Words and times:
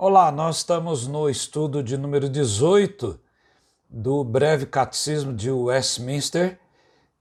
Olá, 0.00 0.32
nós 0.32 0.58
estamos 0.58 1.06
no 1.06 1.28
estudo 1.28 1.82
de 1.82 1.98
número 1.98 2.28
18 2.28 3.20
do 3.90 4.24
Breve 4.24 4.64
Catecismo 4.64 5.34
de 5.34 5.50
Westminster 5.50 6.58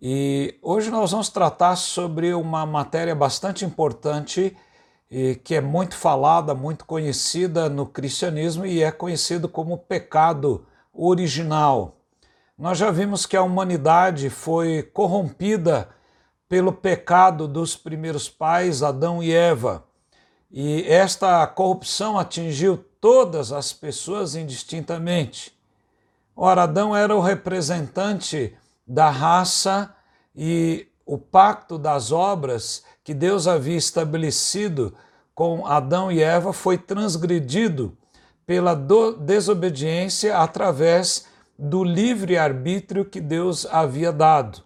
e 0.00 0.58
hoje 0.60 0.90
nós 0.90 1.12
vamos 1.12 1.28
tratar 1.28 1.76
sobre 1.76 2.34
uma 2.34 2.66
matéria 2.66 3.14
bastante 3.14 3.64
importante 3.64 4.56
e 5.08 5.36
que 5.36 5.54
é 5.54 5.60
muito 5.60 5.94
falada, 5.94 6.54
muito 6.54 6.84
conhecida 6.84 7.68
no 7.68 7.86
cristianismo 7.86 8.66
e 8.66 8.82
é 8.82 8.90
conhecido 8.90 9.48
como 9.48 9.78
pecado 9.78 10.66
original. 10.92 12.01
Nós 12.62 12.78
já 12.78 12.92
vimos 12.92 13.26
que 13.26 13.36
a 13.36 13.42
humanidade 13.42 14.30
foi 14.30 14.84
corrompida 14.84 15.88
pelo 16.48 16.72
pecado 16.72 17.48
dos 17.48 17.74
primeiros 17.74 18.28
pais, 18.28 18.84
Adão 18.84 19.20
e 19.20 19.32
Eva. 19.32 19.82
E 20.48 20.84
esta 20.86 21.44
corrupção 21.44 22.16
atingiu 22.16 22.76
todas 23.00 23.50
as 23.50 23.72
pessoas 23.72 24.36
indistintamente. 24.36 25.52
Ora, 26.36 26.62
Adão 26.62 26.94
era 26.94 27.16
o 27.16 27.20
representante 27.20 28.56
da 28.86 29.10
raça 29.10 29.92
e 30.32 30.86
o 31.04 31.18
pacto 31.18 31.76
das 31.76 32.12
obras 32.12 32.84
que 33.02 33.12
Deus 33.12 33.48
havia 33.48 33.76
estabelecido 33.76 34.94
com 35.34 35.66
Adão 35.66 36.12
e 36.12 36.22
Eva 36.22 36.52
foi 36.52 36.78
transgredido 36.78 37.98
pela 38.46 38.76
desobediência 39.18 40.38
através 40.38 41.31
do 41.58 41.84
livre-arbítrio 41.84 43.04
que 43.04 43.20
Deus 43.20 43.66
havia 43.66 44.12
dado. 44.12 44.62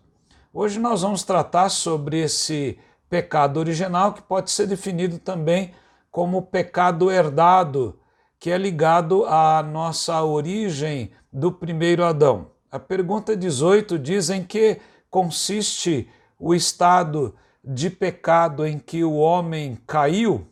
Hoje 0.53 0.79
nós 0.79 1.03
vamos 1.03 1.23
tratar 1.23 1.69
sobre 1.69 2.21
esse 2.21 2.79
pecado 3.09 3.59
original, 3.59 4.13
que 4.13 4.23
pode 4.23 4.51
ser 4.51 4.67
definido 4.67 5.19
também 5.19 5.73
como 6.11 6.43
pecado 6.43 7.11
herdado, 7.11 7.99
que 8.39 8.51
é 8.51 8.59
ligado 8.59 9.25
à 9.27 9.63
nossa 9.63 10.23
origem 10.23 11.11
do 11.33 11.53
primeiro 11.53 12.05
Adão. 12.05 12.51
A 12.71 12.79
pergunta 12.79 13.37
18 13.37 13.99
diz 13.99 14.31
em 14.31 14.43
que 14.43 14.81
consiste 15.11 16.09
o 16.39 16.55
estado 16.55 17.35
de 17.63 17.91
pecado 17.91 18.67
em 18.67 18.79
que 18.79 19.05
o 19.05 19.15
homem 19.15 19.79
caiu? 19.87 20.47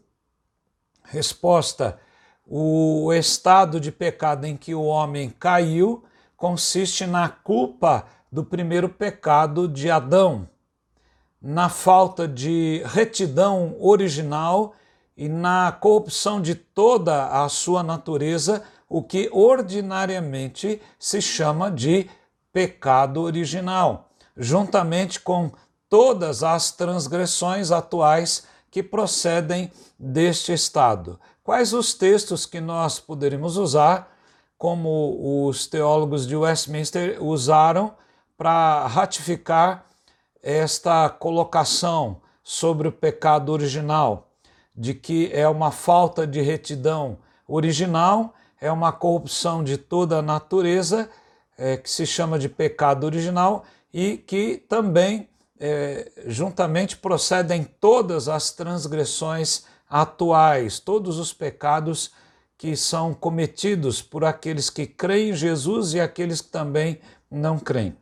Resposta: 1.04 1.98
o 2.46 3.12
estado 3.12 3.80
de 3.80 3.90
pecado 3.90 4.46
em 4.46 4.56
que 4.56 4.74
o 4.74 4.82
homem 4.82 5.30
caiu 5.30 6.04
consiste 6.44 7.06
na 7.06 7.26
culpa 7.26 8.04
do 8.30 8.44
primeiro 8.44 8.86
pecado 8.86 9.66
de 9.66 9.90
Adão 9.90 10.46
na 11.40 11.70
falta 11.70 12.28
de 12.28 12.82
retidão 12.84 13.74
original 13.80 14.74
e 15.16 15.26
na 15.26 15.72
corrupção 15.72 16.42
de 16.42 16.54
toda 16.54 17.28
a 17.28 17.48
sua 17.48 17.82
natureza, 17.82 18.62
o 18.86 19.02
que 19.02 19.30
ordinariamente 19.32 20.82
se 20.98 21.22
chama 21.22 21.70
de 21.70 22.10
pecado 22.52 23.22
original, 23.22 24.10
juntamente 24.36 25.20
com 25.20 25.50
todas 25.88 26.42
as 26.42 26.70
transgressões 26.70 27.70
atuais 27.70 28.44
que 28.70 28.82
procedem 28.82 29.72
deste 29.98 30.52
estado. 30.52 31.18
Quais 31.42 31.72
os 31.72 31.94
textos 31.94 32.44
que 32.44 32.60
nós 32.60 33.00
poderíamos 33.00 33.56
usar, 33.56 34.13
como 34.64 35.46
os 35.46 35.66
teólogos 35.66 36.26
de 36.26 36.34
Westminster 36.34 37.22
usaram, 37.22 37.92
para 38.34 38.86
ratificar 38.86 39.84
esta 40.42 41.06
colocação 41.10 42.22
sobre 42.42 42.88
o 42.88 42.92
pecado 42.92 43.52
original, 43.52 44.30
de 44.74 44.94
que 44.94 45.28
é 45.34 45.46
uma 45.46 45.70
falta 45.70 46.26
de 46.26 46.40
retidão 46.40 47.18
original, 47.46 48.32
é 48.58 48.72
uma 48.72 48.90
corrupção 48.90 49.62
de 49.62 49.76
toda 49.76 50.20
a 50.20 50.22
natureza, 50.22 51.10
é, 51.58 51.76
que 51.76 51.90
se 51.90 52.06
chama 52.06 52.38
de 52.38 52.48
pecado 52.48 53.04
original, 53.04 53.66
e 53.92 54.16
que 54.16 54.56
também, 54.66 55.28
é, 55.60 56.10
juntamente, 56.24 56.96
procedem 56.96 57.64
todas 57.64 58.30
as 58.30 58.50
transgressões 58.50 59.66
atuais, 59.90 60.80
todos 60.80 61.18
os 61.18 61.34
pecados 61.34 62.12
que 62.64 62.74
são 62.74 63.12
cometidos 63.12 64.00
por 64.00 64.24
aqueles 64.24 64.70
que 64.70 64.86
creem 64.86 65.28
em 65.28 65.34
Jesus 65.34 65.92
e 65.92 66.00
aqueles 66.00 66.40
que 66.40 66.48
também 66.48 66.98
não 67.30 67.58
creem. 67.58 67.94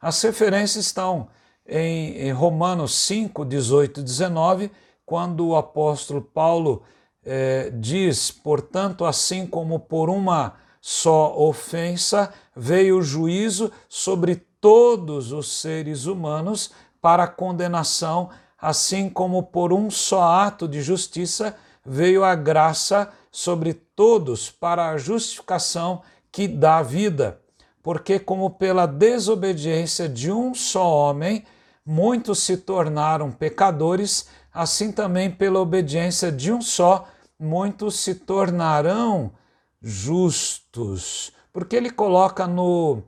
As 0.00 0.20
referências 0.20 0.86
estão 0.86 1.28
em, 1.64 2.32
Romanos 2.32 2.94
5, 2.96 3.44
18 3.44 4.00
e 4.00 4.02
19, 4.02 4.72
quando 5.06 5.46
o 5.46 5.54
apóstolo 5.54 6.20
Paulo 6.20 6.82
eh, 7.24 7.70
diz: 7.74 8.32
Portanto, 8.32 9.04
assim 9.04 9.46
como 9.46 9.78
por 9.78 10.10
uma 10.10 10.54
só 10.80 11.38
ofensa 11.38 12.34
veio 12.56 12.98
o 12.98 13.02
juízo 13.02 13.70
sobre 13.88 14.34
todos 14.60 15.30
os 15.30 15.60
seres 15.60 16.06
humanos 16.06 16.72
para 17.00 17.28
condenação, 17.28 18.30
assim 18.60 19.08
como 19.08 19.44
por 19.44 19.72
um 19.72 19.88
só 19.88 20.24
ato 20.24 20.66
de 20.66 20.82
justiça 20.82 21.54
veio 21.86 22.24
a 22.24 22.34
graça 22.34 23.12
sobre 23.30 23.74
todos 23.74 24.50
para 24.50 24.90
a 24.90 24.98
justificação 24.98 26.02
que 26.30 26.46
dá 26.46 26.82
vida. 26.82 27.40
Porque, 27.82 28.18
como 28.18 28.50
pela 28.50 28.86
desobediência 28.86 30.08
de 30.08 30.30
um 30.30 30.54
só 30.54 30.88
homem, 30.88 31.44
muitos 31.84 32.40
se 32.40 32.56
tornaram 32.56 33.30
pecadores, 33.30 34.28
assim 34.52 34.92
também 34.92 35.30
pela 35.30 35.60
obediência 35.60 36.30
de 36.30 36.52
um 36.52 36.60
só, 36.60 37.08
muitos 37.38 38.00
se 38.00 38.14
tornarão 38.14 39.32
justos. 39.80 41.32
Porque 41.52 41.76
ele 41.76 41.90
coloca 41.90 42.46
no, 42.46 43.02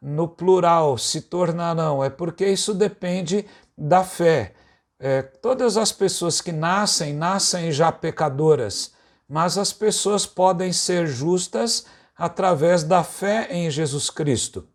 no 0.00 0.26
plural, 0.26 0.96
se 0.96 1.20
tornarão, 1.22 2.02
é 2.02 2.08
porque 2.08 2.46
isso 2.46 2.72
depende 2.72 3.44
da 3.76 4.02
fé. 4.02 4.54
É, 4.98 5.20
todas 5.20 5.76
as 5.76 5.92
pessoas 5.92 6.40
que 6.40 6.52
nascem, 6.52 7.12
nascem 7.12 7.72
já 7.72 7.90
pecadoras, 7.90 8.92
mas 9.32 9.56
as 9.56 9.72
pessoas 9.72 10.26
podem 10.26 10.74
ser 10.74 11.06
justas 11.06 11.86
através 12.14 12.84
da 12.84 13.02
fé 13.02 13.48
em 13.50 13.70
Jesus 13.70 14.10
Cristo. 14.10 14.68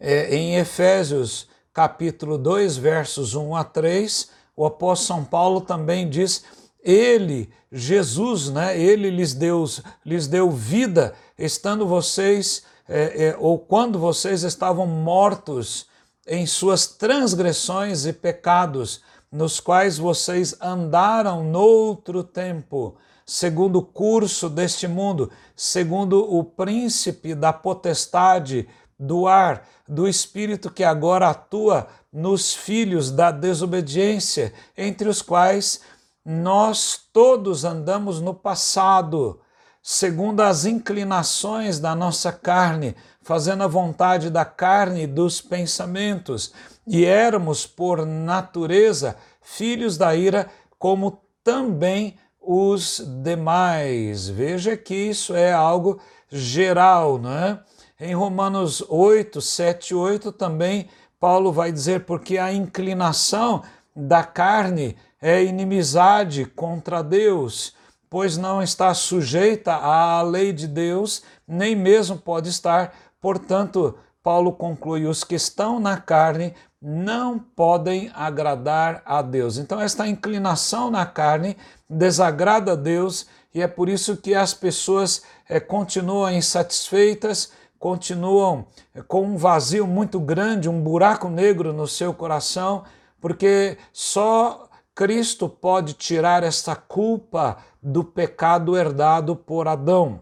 É, 0.00 0.34
em 0.34 0.56
Efésios 0.56 1.46
capítulo 1.72 2.36
2, 2.36 2.76
versos 2.76 3.36
1 3.36 3.54
a 3.54 3.62
3, 3.62 4.30
o 4.56 4.66
apóstolo 4.66 5.20
São 5.20 5.24
Paulo 5.24 5.60
também 5.60 6.10
diz: 6.10 6.42
Ele, 6.82 7.52
Jesus, 7.70 8.50
né, 8.50 8.76
ele 8.76 9.10
lhes 9.10 9.32
deu, 9.32 9.64
lhes 10.04 10.26
deu 10.26 10.50
vida, 10.50 11.14
estando 11.38 11.86
vocês, 11.86 12.64
é, 12.88 13.26
é, 13.26 13.36
ou 13.38 13.60
quando 13.60 13.96
vocês 13.96 14.42
estavam 14.42 14.88
mortos 14.88 15.86
em 16.26 16.46
suas 16.46 16.88
transgressões 16.88 18.06
e 18.06 18.12
pecados, 18.12 19.02
nos 19.34 19.58
quais 19.58 19.98
vocês 19.98 20.54
andaram 20.60 21.42
noutro 21.42 22.22
tempo, 22.22 22.94
segundo 23.26 23.80
o 23.80 23.82
curso 23.82 24.48
deste 24.48 24.86
mundo, 24.86 25.28
segundo 25.56 26.20
o 26.32 26.44
príncipe 26.44 27.34
da 27.34 27.52
potestade 27.52 28.68
do 28.96 29.26
ar, 29.26 29.66
do 29.88 30.06
Espírito 30.06 30.70
que 30.70 30.84
agora 30.84 31.30
atua 31.30 31.88
nos 32.12 32.54
filhos 32.54 33.10
da 33.10 33.32
desobediência, 33.32 34.54
entre 34.78 35.08
os 35.08 35.20
quais 35.20 35.80
nós 36.24 36.96
todos 37.12 37.64
andamos 37.64 38.20
no 38.20 38.34
passado, 38.34 39.40
segundo 39.82 40.42
as 40.42 40.64
inclinações 40.64 41.80
da 41.80 41.92
nossa 41.96 42.30
carne, 42.30 42.94
fazendo 43.24 43.64
a 43.64 43.66
vontade 43.66 44.30
da 44.30 44.44
carne 44.44 45.02
e 45.02 45.06
dos 45.06 45.40
pensamentos, 45.40 46.52
e 46.86 47.04
éramos, 47.04 47.66
por 47.66 48.06
natureza, 48.06 49.16
filhos 49.42 49.96
da 49.98 50.14
ira, 50.14 50.48
como 50.78 51.20
também 51.42 52.16
os 52.40 53.02
demais. 53.22 54.28
Veja 54.28 54.76
que 54.76 54.94
isso 54.94 55.34
é 55.34 55.52
algo 55.52 56.00
geral, 56.30 57.18
não 57.18 57.32
é? 57.32 57.58
Em 57.98 58.14
Romanos 58.14 58.84
8, 58.88 59.40
7 59.40 59.90
e 59.90 59.94
8 59.94 60.32
também 60.32 60.88
Paulo 61.24 61.50
vai 61.50 61.72
dizer 61.72 62.04
porque 62.04 62.36
a 62.36 62.52
inclinação 62.52 63.62
da 63.96 64.22
carne 64.22 64.94
é 65.22 65.42
inimizade 65.42 66.44
contra 66.44 67.02
Deus, 67.02 67.72
pois 68.10 68.36
não 68.36 68.62
está 68.62 68.92
sujeita 68.92 69.72
à 69.72 70.20
lei 70.20 70.52
de 70.52 70.66
Deus, 70.66 71.22
nem 71.48 71.74
mesmo 71.74 72.18
pode 72.18 72.50
estar. 72.50 72.94
Portanto, 73.24 73.94
Paulo 74.22 74.52
conclui: 74.52 75.06
os 75.06 75.24
que 75.24 75.34
estão 75.34 75.80
na 75.80 75.96
carne 75.96 76.52
não 76.78 77.38
podem 77.38 78.10
agradar 78.14 79.00
a 79.06 79.22
Deus. 79.22 79.56
Então, 79.56 79.80
esta 79.80 80.06
inclinação 80.06 80.90
na 80.90 81.06
carne 81.06 81.56
desagrada 81.88 82.72
a 82.72 82.76
Deus 82.76 83.26
e 83.54 83.62
é 83.62 83.66
por 83.66 83.88
isso 83.88 84.18
que 84.18 84.34
as 84.34 84.52
pessoas 84.52 85.22
é, 85.48 85.58
continuam 85.58 86.30
insatisfeitas, 86.32 87.50
continuam 87.78 88.66
com 89.08 89.22
um 89.22 89.38
vazio 89.38 89.86
muito 89.86 90.20
grande, 90.20 90.68
um 90.68 90.82
buraco 90.82 91.30
negro 91.30 91.72
no 91.72 91.86
seu 91.86 92.12
coração, 92.12 92.84
porque 93.22 93.78
só 93.90 94.68
Cristo 94.94 95.48
pode 95.48 95.94
tirar 95.94 96.42
esta 96.42 96.76
culpa 96.76 97.56
do 97.82 98.04
pecado 98.04 98.76
herdado 98.76 99.34
por 99.34 99.66
Adão. 99.66 100.20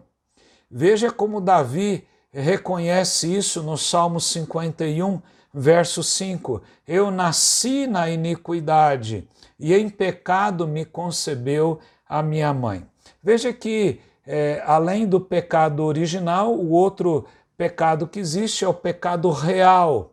Veja 0.71 1.11
como 1.11 1.41
Davi 1.41 2.07
reconhece 2.41 3.33
isso 3.33 3.61
no 3.61 3.77
Salmo 3.77 4.19
51, 4.19 5.21
verso 5.53 6.03
5: 6.03 6.61
Eu 6.87 7.11
nasci 7.11 7.85
na 7.85 8.09
iniquidade 8.09 9.27
e 9.59 9.73
em 9.73 9.89
pecado 9.89 10.67
me 10.67 10.83
concebeu 10.83 11.79
a 12.07 12.23
minha 12.23 12.53
mãe. 12.53 12.85
Veja 13.21 13.53
que, 13.53 14.01
é, 14.25 14.61
além 14.65 15.07
do 15.07 15.21
pecado 15.21 15.83
original, 15.83 16.53
o 16.53 16.71
outro 16.71 17.25
pecado 17.55 18.07
que 18.07 18.19
existe 18.19 18.65
é 18.65 18.67
o 18.67 18.73
pecado 18.73 19.29
real, 19.29 20.11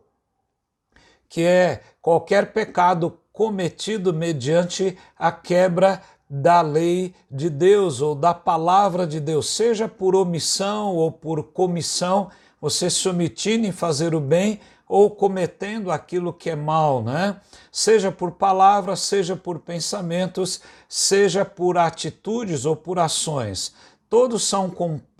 que 1.27 1.43
é 1.43 1.81
qualquer 2.01 2.53
pecado 2.53 3.17
cometido 3.33 4.13
mediante 4.13 4.97
a 5.17 5.31
quebra 5.31 6.01
da 6.33 6.61
lei 6.61 7.13
de 7.29 7.49
Deus 7.49 7.99
ou 7.99 8.15
da 8.15 8.33
palavra 8.33 9.05
de 9.05 9.19
Deus, 9.19 9.49
seja 9.49 9.85
por 9.85 10.15
omissão 10.15 10.95
ou 10.95 11.11
por 11.11 11.43
comissão, 11.51 12.29
você 12.61 12.89
se 12.89 13.09
omitindo 13.09 13.67
em 13.67 13.73
fazer 13.73 14.15
o 14.15 14.21
bem 14.21 14.61
ou 14.87 15.11
cometendo 15.11 15.91
aquilo 15.91 16.31
que 16.31 16.49
é 16.49 16.55
mal, 16.55 17.03
né? 17.03 17.35
Seja 17.69 18.13
por 18.13 18.31
palavras, 18.31 19.01
seja 19.01 19.35
por 19.35 19.59
pensamentos, 19.59 20.61
seja 20.87 21.43
por 21.43 21.77
atitudes 21.77 22.63
ou 22.63 22.77
por 22.77 22.97
ações. 22.97 23.73
Todos 24.09 24.47
são 24.47 24.73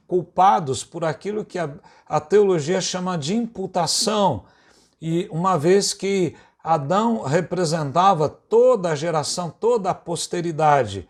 culpados 0.08 0.86
por 0.86 1.04
aquilo 1.04 1.44
que 1.44 1.60
a, 1.60 1.70
a 2.08 2.22
teologia 2.22 2.80
chama 2.80 3.18
de 3.18 3.36
imputação. 3.36 4.46
E 5.02 5.28
uma 5.30 5.58
vez 5.58 5.94
que 5.94 6.36
Adão 6.64 7.24
representava 7.24 8.30
toda 8.30 8.90
a 8.90 8.96
geração, 8.96 9.50
toda 9.50 9.90
a 9.90 9.96
posteridade. 9.96 11.08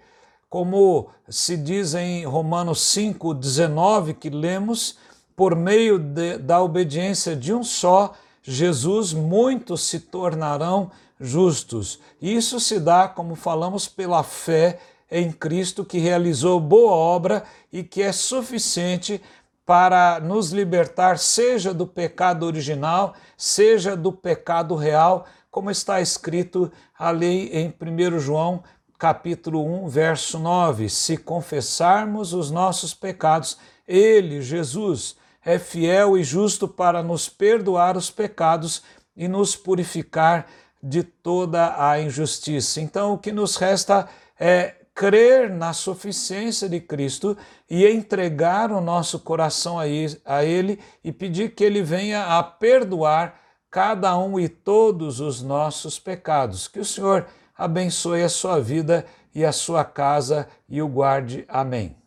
Como 0.50 1.10
se 1.28 1.58
diz 1.58 1.94
em 1.94 2.26
Romanos 2.26 2.80
5,19, 2.80 4.14
que 4.14 4.30
lemos, 4.30 4.98
por 5.36 5.56
meio 5.56 5.98
de, 5.98 6.38
da 6.38 6.62
obediência 6.62 7.36
de 7.36 7.54
um 7.54 7.64
só, 7.64 8.14
Jesus, 8.44 9.14
muitos 9.14 9.84
se 9.84 10.00
tornarão 10.00 10.92
justos. 11.20 12.00
Isso 12.22 12.60
se 12.60 12.80
dá, 12.80 13.08
como 13.08 13.36
falamos, 13.36 13.88
pela 13.88 14.24
fé 14.24 14.80
em 15.10 15.32
Cristo, 15.32 15.86
que 15.86 16.00
realizou 16.00 16.60
boa 16.60 16.94
obra 16.94 17.44
e 17.72 17.84
que 17.84 18.02
é 18.02 18.12
suficiente 18.12 19.22
para 19.66 20.20
nos 20.20 20.52
libertar, 20.52 21.18
seja 21.20 21.74
do 21.74 21.86
pecado 21.86 22.46
original, 22.46 23.14
seja 23.38 23.96
do 23.96 24.12
pecado 24.12 24.76
real, 24.76 25.26
como 25.52 25.70
está 25.70 26.00
escrito 26.00 26.72
ali 26.98 27.50
em 27.50 27.68
1 27.68 28.20
João 28.20 28.64
capítulo 28.98 29.84
1, 29.84 29.90
verso 29.90 30.40
9: 30.40 30.88
Se 30.88 31.18
confessarmos 31.18 32.34
os 32.34 32.50
nossos 32.50 32.94
pecados, 32.94 33.58
ele, 33.86 34.42
Jesus, 34.42 35.18
é 35.44 35.60
fiel 35.60 36.18
e 36.18 36.24
justo 36.24 36.68
para 36.68 37.04
nos 37.04 37.28
perdoar 37.28 37.98
os 37.98 38.10
pecados 38.10 38.82
e 39.16 39.28
nos 39.28 39.56
purificar 39.56 40.48
de 40.82 41.04
toda 41.04 41.76
a 41.78 42.00
injustiça. 42.00 42.80
Então, 42.80 43.14
o 43.14 43.18
que 43.18 43.32
nos 43.32 43.58
resta 43.58 44.08
é 44.40 44.76
crer 44.94 45.50
na 45.50 45.74
suficiência 45.74 46.70
de 46.70 46.80
Cristo 46.80 47.38
e 47.70 47.86
entregar 47.86 48.72
o 48.72 48.80
nosso 48.80 49.20
coração 49.20 49.78
a 49.80 50.44
Ele 50.46 50.80
e 51.04 51.12
pedir 51.12 51.56
que 51.56 51.64
Ele 51.64 51.82
venha 51.82 52.38
a 52.38 52.44
perdoar 52.44 53.41
cada 53.72 54.18
um 54.18 54.38
e 54.38 54.50
todos 54.50 55.22
os 55.22 55.42
nossos 55.42 55.98
pecados. 55.98 56.68
Que 56.68 56.82
o 56.82 56.86
Senhor 56.86 57.26
abençoe 57.58 58.22
a 58.22 58.30
sua 58.30 58.60
vida 58.60 59.06
e 59.34 59.46
a 59.46 59.54
sua 59.54 59.86
casa 59.86 60.48
e 60.68 60.82
o 60.82 60.88
guarde. 60.90 61.46
Amém. 61.48 62.01